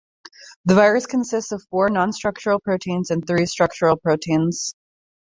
The 0.65 0.73
virus 0.73 1.05
consists 1.05 1.51
of 1.51 1.61
four 1.69 1.87
nonstructural 1.89 2.59
proteins 2.63 3.11
and 3.11 3.23
three 3.27 3.45
structural 3.45 3.97
proteins. 3.97 4.73